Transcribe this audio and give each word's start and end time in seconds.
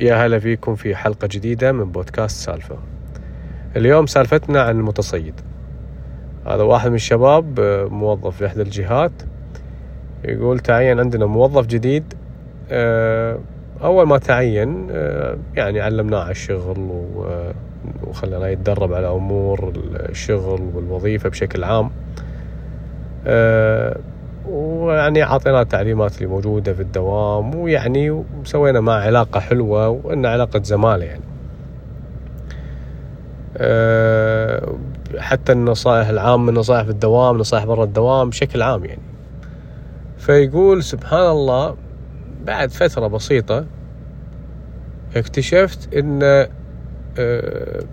يا 0.00 0.14
هلا 0.14 0.38
فيكم 0.38 0.74
في 0.74 0.96
حلقة 0.96 1.28
جديدة 1.30 1.72
من 1.72 1.92
بودكاست 1.92 2.44
سالفة. 2.44 2.76
اليوم 3.76 4.06
سالفتنا 4.06 4.62
عن 4.62 4.78
المتصيد. 4.78 5.34
هذا 6.46 6.62
واحد 6.62 6.88
من 6.88 6.94
الشباب 6.94 7.60
آه، 7.60 7.84
موظف 7.84 8.36
في 8.36 8.46
إحدى 8.46 8.62
الجهات 8.62 9.12
يقول 10.24 10.58
تعين 10.58 11.00
عندنا 11.00 11.26
موظف 11.26 11.66
جديد. 11.66 12.14
آه، 12.70 13.38
أول 13.82 14.06
ما 14.06 14.18
تعين 14.18 14.88
آه، 14.90 15.36
يعني 15.54 15.80
علمناه 15.80 16.20
على 16.20 16.30
الشغل 16.30 16.90
وخليناه 18.02 18.48
يتدرب 18.48 18.92
على 18.92 19.08
أمور 19.08 19.72
الشغل 19.94 20.70
والوظيفة 20.74 21.28
بشكل 21.28 21.64
عام. 21.64 21.90
ويعني 24.48 25.22
عطينا 25.22 25.62
التعليمات 25.62 26.16
اللي 26.16 26.26
موجودة 26.26 26.72
في 26.74 26.82
الدوام 26.82 27.54
ويعني 27.54 28.10
وسوينا 28.10 28.80
معه 28.80 29.00
علاقة 29.00 29.40
حلوة 29.40 29.88
وإن 29.88 30.26
علاقة 30.26 30.62
زمالة 30.62 31.04
يعني. 31.04 31.22
أه 33.56 34.74
حتى 35.18 35.52
النصائح 35.52 36.08
العامة 36.08 36.52
نصائح 36.52 36.82
في 36.82 36.90
الدوام 36.90 37.38
نصائح 37.38 37.64
برا 37.64 37.84
الدوام 37.84 38.30
بشكل 38.30 38.62
عام 38.62 38.84
يعني. 38.84 39.02
فيقول 40.18 40.82
سبحان 40.82 41.30
الله 41.30 41.76
بعد 42.44 42.70
فترة 42.70 43.06
بسيطة 43.06 43.64
اكتشفت 45.16 45.94
إن 45.94 46.20
أه 46.22 46.48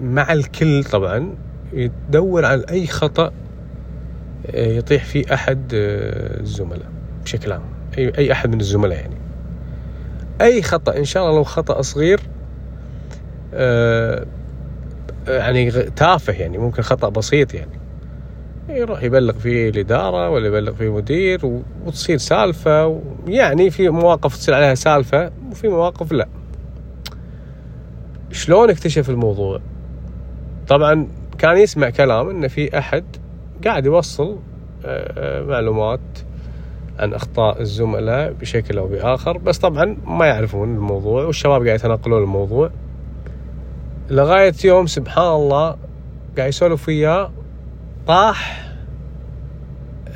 مع 0.00 0.32
الكل 0.32 0.84
طبعا 0.84 1.34
يدور 1.72 2.44
على 2.44 2.64
أي 2.70 2.86
خطأ 2.86 3.32
يطيح 4.54 5.04
فيه 5.04 5.34
أحد 5.34 5.72
آه، 5.74 6.40
الزملاء 6.40 6.90
بشكل 7.24 7.52
عام. 7.52 7.62
أي, 7.98 8.12
أي 8.18 8.32
أحد 8.32 8.50
من 8.54 8.60
الزملاء 8.60 8.98
يعني. 8.98 9.16
أي 10.40 10.62
خطأ 10.62 10.96
إن 10.96 11.04
شاء 11.04 11.22
الله 11.22 11.36
لو 11.36 11.44
خطأ 11.44 11.82
صغير 11.82 12.20
آه، 13.54 14.26
يعني 15.28 15.70
تافه 15.70 16.32
يعني 16.32 16.58
ممكن 16.58 16.82
خطأ 16.82 17.08
بسيط 17.08 17.54
يعني. 17.54 17.80
يروح 18.68 19.02
يبلغ 19.02 19.32
فيه 19.32 19.68
الإدارة 19.68 20.30
ولا 20.30 20.46
يبلغ 20.46 20.74
فيه 20.74 20.92
مدير 20.92 21.62
وتصير 21.86 22.18
سالفة 22.18 23.00
يعني 23.26 23.70
في 23.70 23.88
مواقف 23.88 24.36
تصير 24.36 24.54
عليها 24.54 24.74
سالفة 24.74 25.30
وفي 25.50 25.68
مواقف 25.68 26.12
لا. 26.12 26.28
شلون 28.32 28.70
اكتشف 28.70 29.10
الموضوع؟ 29.10 29.60
طبعا 30.68 31.08
كان 31.38 31.56
يسمع 31.56 31.90
كلام 31.90 32.30
إن 32.30 32.48
في 32.48 32.78
أحد 32.78 33.04
قاعد 33.64 33.86
يوصل 33.86 34.24
آه، 34.24 34.36
آه، 34.36 34.49
معلومات 35.48 36.00
عن 36.98 37.14
أخطاء 37.14 37.60
الزملاء 37.60 38.32
بشكل 38.32 38.78
أو 38.78 38.86
بآخر 38.86 39.38
بس 39.38 39.58
طبعا 39.58 39.96
ما 40.04 40.26
يعرفون 40.26 40.74
الموضوع 40.74 41.24
والشباب 41.24 41.66
قاعد 41.66 41.78
يتناقلون 41.78 42.22
الموضوع. 42.22 42.70
لغاية 44.10 44.54
يوم 44.64 44.86
سبحان 44.86 45.34
الله 45.34 45.76
قاعد 46.36 46.48
يسولف 46.48 46.88
وياه 46.88 47.30
طاح 48.06 48.70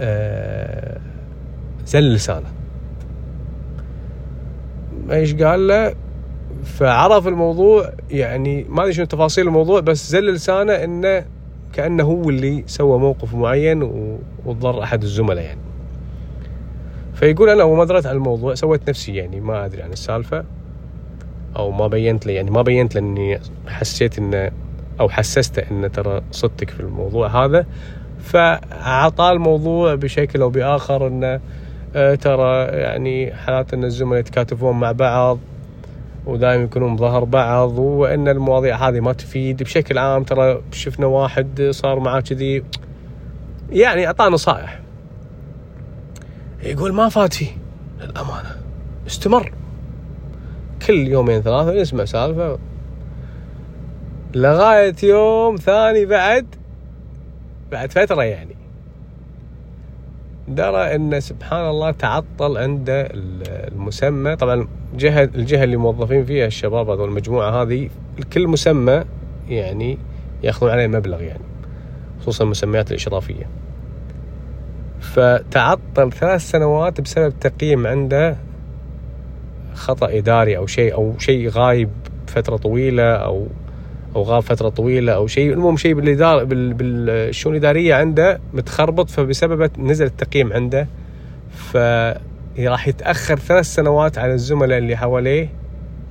آه، 0.00 1.00
زل 1.86 2.14
لسانه. 2.14 2.48
إيش 5.10 5.34
قال 5.34 5.68
له؟ 5.68 5.94
فعرف 6.64 7.28
الموضوع 7.28 7.92
يعني 8.10 8.66
ما 8.68 8.82
أدري 8.82 8.92
شنو 8.92 9.04
تفاصيل 9.04 9.46
الموضوع 9.46 9.80
بس 9.80 10.10
زل 10.10 10.32
لسانه 10.32 10.72
إنه 10.72 11.24
كأنه 11.72 12.04
هو 12.04 12.30
اللي 12.30 12.64
سوى 12.66 12.98
موقف 12.98 13.34
معين 13.34 13.82
وضر 14.44 14.82
أحد 14.82 15.02
الزملاء 15.02 15.44
يعني. 15.44 15.60
فيقول 17.14 17.48
أنا 17.48 17.64
وما 17.64 17.84
دريت 17.84 18.06
عن 18.06 18.16
الموضوع 18.16 18.54
سويت 18.54 18.88
نفسي 18.88 19.14
يعني 19.14 19.40
ما 19.40 19.64
أدري 19.64 19.82
عن 19.82 19.92
السالفة 19.92 20.44
أو 21.56 21.70
ما 21.70 21.86
بينت 21.86 22.26
له 22.26 22.32
يعني 22.32 22.50
ما 22.50 22.62
بينت 22.62 22.94
له 22.94 23.00
اني 23.00 23.40
حسيت 23.68 24.18
انه 24.18 24.50
أو 25.00 25.08
حسسته 25.08 25.62
انه 25.70 25.88
ترى 25.88 26.22
صدتك 26.30 26.70
في 26.70 26.80
الموضوع 26.80 27.44
هذا. 27.44 27.66
فاعطاه 28.20 29.32
الموضوع 29.32 29.94
بشكل 29.94 30.42
أو 30.42 30.50
بآخر 30.50 31.06
انه 31.06 31.40
آه، 31.96 32.14
ترى 32.14 32.64
يعني 32.64 33.34
حالات 33.34 33.74
إن 33.74 33.84
الزملاء 33.84 34.20
يتكاتفون 34.20 34.80
مع 34.80 34.92
بعض 34.92 35.38
ودائما 36.26 36.64
يكونون 36.64 36.96
بظهر 36.96 37.24
بعض 37.24 37.78
وإن 37.78 38.28
المواضيع 38.28 38.88
هذه 38.88 39.00
ما 39.00 39.12
تفيد. 39.12 39.62
بشكل 39.62 39.98
عام 39.98 40.22
ترى 40.22 40.62
شفنا 40.72 41.06
واحد 41.06 41.68
صار 41.70 42.00
معاه 42.00 42.20
كذي 42.20 42.64
يعني 43.70 44.06
أعطاه 44.06 44.28
نصائح. 44.28 44.80
يقول 46.62 46.92
ما 46.92 47.08
فات 47.08 47.34
فيه 47.34 47.50
للأمانة 48.00 48.56
استمر. 49.06 49.52
كل 50.86 51.08
يومين 51.08 51.42
ثلاثة 51.42 51.72
يسمع 51.72 52.04
سالفة. 52.04 52.58
لغاية 54.34 54.94
يوم 55.02 55.56
ثاني 55.56 56.06
بعد 56.06 56.46
بعد 57.72 57.92
فترة 57.92 58.22
يعني. 58.22 58.56
درى 60.48 60.94
إن 60.94 61.20
سبحان 61.20 61.70
الله 61.70 61.90
تعطل 61.90 62.58
عنده 62.58 63.08
المسمى. 63.12 64.36
طبعا 64.36 64.68
الجهه 64.92 65.22
الجهة 65.34 65.64
اللي 65.64 65.76
موظفين 65.76 66.24
فيها 66.24 66.46
الشباب 66.46 66.90
هذول 66.90 67.08
المجموعة 67.08 67.62
هذه 67.62 67.88
كل 68.32 68.48
مسمى 68.48 69.04
يعني 69.48 69.98
ياخذون 70.42 70.70
عليه 70.70 70.86
مبلغ 70.86 71.22
يعني 71.22 71.44
خصوصا 72.20 72.44
المسميات 72.44 72.90
الإشرافية. 72.90 73.44
فتعطل 75.00 76.12
ثلاث 76.12 76.50
سنوات 76.50 77.00
بسبب 77.00 77.32
تقييم 77.40 77.86
عنده 77.86 78.36
خطأ 79.74 80.18
إداري 80.18 80.56
أو 80.56 80.66
شيء 80.66 80.94
أو 80.94 81.14
شيء 81.18 81.48
غايب 81.48 81.88
فترة 82.26 82.56
طويلة 82.56 83.12
أو 83.12 83.46
أو 84.16 84.22
غاب 84.22 84.42
فترة 84.42 84.68
طويلة 84.68 85.12
أو 85.12 85.26
شيء. 85.26 85.52
المهم 85.52 85.76
شيء 85.76 85.94
بالإدارة 85.94 86.44
بالشؤون 86.44 87.54
الإدارية 87.54 87.94
عنده 87.94 88.40
متخربط 88.54 89.10
فبسببه 89.10 89.70
نزل 89.78 90.06
التقييم 90.06 90.52
عنده. 90.52 90.86
فراح 92.56 92.88
يتأخر 92.88 93.38
ثلاث 93.38 93.64
سنوات 93.64 94.18
على 94.18 94.32
الزملاء 94.32 94.78
اللي 94.78 94.96
حواليه. 94.96 95.48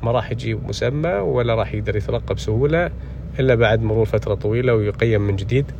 ما 0.03 0.11
راح 0.11 0.31
يجيب 0.31 0.67
مسمى 0.67 1.09
ولا 1.09 1.55
راح 1.55 1.73
يقدر 1.73 1.95
يترقى 1.95 2.35
بسهوله 2.35 2.91
إلا 3.39 3.55
بعد 3.55 3.81
مرور 3.81 4.05
فترة 4.05 4.33
طويلة 4.33 4.73
ويقيم 4.73 5.21
من 5.21 5.35
جديد. 5.35 5.71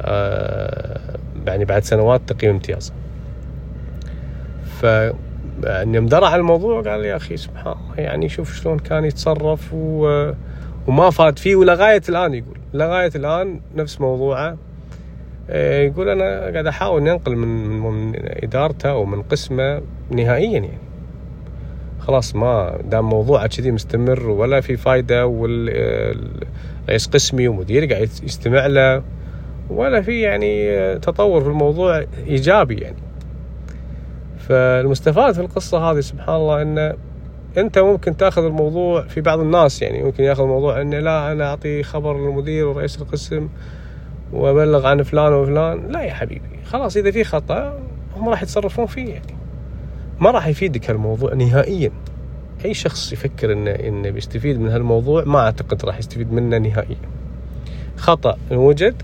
آه 0.00 1.00
يعني 1.46 1.64
بعد 1.64 1.84
سنوات 1.84 2.20
تقييم 2.26 2.52
امتياز. 2.52 2.92
ف 4.80 4.82
يعني 5.64 6.00
درى 6.00 6.26
على 6.26 6.36
الموضوع 6.36 6.82
قال 6.82 7.04
يا 7.04 7.16
أخي 7.16 7.36
سبحان 7.36 7.72
الله 7.72 7.96
يعني 7.96 8.28
شوف 8.28 8.54
شلون 8.54 8.78
كان 8.78 9.04
يتصرف 9.04 9.74
و 9.74 10.32
وما 10.86 11.10
فاد 11.10 11.38
فيه. 11.38 11.56
ولغاية 11.56 12.02
الآن 12.08 12.34
يقول 12.34 12.58
لغاية 12.74 13.10
الآن 13.14 13.60
نفس 13.76 14.00
موضوعه. 14.00 14.56
يقول 15.58 16.08
أنا 16.08 16.40
قاعد 16.40 16.66
أحاول 16.66 17.02
ننقل 17.02 17.36
من 17.36 17.80
من 17.80 18.12
إدارته 18.16 19.04
من 19.04 19.22
قسمه 19.22 19.80
نهائيا 20.10 20.50
يعني. 20.50 20.78
خلاص 22.00 22.36
ما 22.36 22.78
دام 22.84 23.08
موضوعه 23.08 23.46
كذي 23.46 23.70
مستمر 23.70 24.28
ولا 24.28 24.60
في 24.60 24.76
فايدة 24.76 25.26
والرئيس 25.26 27.06
قسمي 27.12 27.48
ومدير 27.48 27.92
قاعد 27.92 28.08
يستمع 28.22 28.66
له 28.66 29.02
ولا 29.70 30.02
في 30.02 30.20
يعني 30.20 30.98
تطور 30.98 31.40
في 31.40 31.48
الموضوع 31.48 32.04
إيجابي 32.26 32.74
يعني. 32.74 33.02
فالمستفاد 34.38 35.34
في 35.34 35.40
القصة 35.40 35.78
هذه 35.78 36.00
سبحان 36.00 36.36
الله 36.36 36.62
انه 36.62 36.94
أنت 37.58 37.78
ممكن 37.78 38.16
تأخذ 38.16 38.44
الموضوع 38.44 39.02
في 39.02 39.20
بعض 39.20 39.40
الناس 39.40 39.82
يعني. 39.82 40.02
ممكن 40.02 40.24
يأخذ 40.24 40.42
الموضوع 40.42 40.80
انه 40.80 40.98
لا 40.98 41.32
أنا 41.32 41.50
أعطي 41.50 41.82
خبر 41.82 42.18
للمدير 42.18 42.66
ورئيس 42.66 43.02
القسم 43.02 43.48
وأبلغ 44.32 44.86
عن 44.86 45.02
فلان 45.02 45.32
وفلان. 45.32 45.92
لا 45.92 46.02
يا 46.02 46.12
حبيبي 46.12 46.64
خلاص 46.64 46.96
إذا 46.96 47.10
في 47.10 47.24
خطأ 47.24 47.80
هم 48.16 48.28
راح 48.28 48.42
يتصرفون 48.42 48.86
فيه 48.86 49.12
يعني. 49.12 49.34
ما 50.20 50.30
راح 50.30 50.46
يفيدك 50.46 50.90
هالموضوع 50.90 51.34
نهائيا. 51.34 51.90
أي 52.64 52.74
شخص 52.74 53.12
يفكر 53.12 53.52
انه 53.52 53.70
إنه 53.70 54.10
بيستفيد 54.10 54.60
من 54.60 54.68
هالموضوع 54.68 55.24
ما 55.24 55.38
أعتقد 55.38 55.84
راح 55.84 55.98
يستفيد 55.98 56.32
منه 56.32 56.58
نهائيا. 56.58 56.96
خطأ 57.96 58.36
وجد 58.50 59.02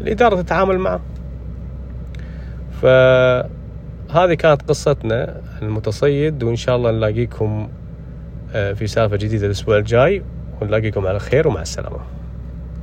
الإدارة 0.00 0.42
تتعامل 0.42 0.78
معه. 0.78 1.00
ف 2.82 2.86
هذه 4.10 4.34
كانت 4.34 4.62
قصتنا 4.62 5.40
المتصيد 5.62 6.42
وإن 6.42 6.56
شاء 6.56 6.76
الله 6.76 6.90
نلاقيكم 6.90 7.68
آه، 8.54 8.72
في 8.72 8.86
سالفة 8.86 9.16
جديدة 9.16 9.46
الأسبوع 9.46 9.76
الجاي 9.76 10.22
ونلاقيكم 10.60 11.06
على 11.06 11.18
خير 11.18 11.48
ومع 11.48 11.62
السلامة. 11.62 11.98